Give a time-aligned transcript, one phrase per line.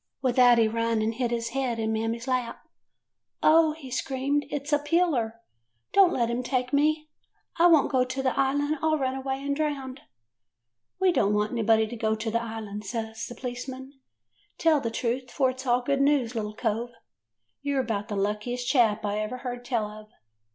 [0.23, 2.67] "With that he run and hid his head in Mammy's lap."
[3.43, 5.39] 'Oh,' he screamed, 'it 's a peeler;
[5.93, 7.07] don't let him take me!
[7.59, 9.99] I won't go to the Island; I 'll run away and drown.'"
[10.99, 13.91] 'We don't want anybody to go to the Island,' said the p'liceman.
[14.57, 16.89] 'Tell the truth, for it 's all good news, little cove.
[17.61, 20.07] You 're about the luckiest chap I ever heard tell of.